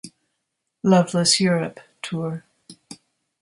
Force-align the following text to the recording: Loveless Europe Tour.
Loveless 0.81 1.39
Europe 1.39 1.79
Tour. 2.01 2.43